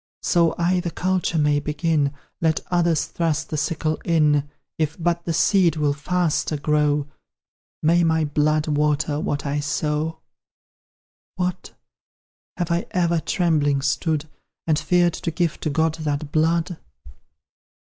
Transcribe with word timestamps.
So 0.23 0.55
I 0.57 0.79
the 0.79 0.89
culture 0.89 1.37
may 1.37 1.59
begin, 1.59 2.11
Let 2.41 2.59
others 2.71 3.05
thrust 3.05 3.51
the 3.51 3.55
sickle 3.57 3.97
in; 4.03 4.49
If 4.79 4.97
but 4.99 5.25
the 5.25 5.31
seed 5.31 5.75
will 5.75 5.93
faster 5.93 6.57
grow, 6.57 7.05
May 7.83 8.03
my 8.03 8.25
blood 8.25 8.67
water 8.67 9.19
what 9.19 9.45
I 9.45 9.59
sow! 9.59 10.17
What! 11.35 11.73
have 12.57 12.71
I 12.71 12.87
ever 12.89 13.19
trembling 13.19 13.83
stood, 13.83 14.27
And 14.65 14.79
feared 14.79 15.13
to 15.13 15.29
give 15.29 15.59
to 15.59 15.69
God 15.69 15.93
that 15.93 16.31
blood? 16.31 16.77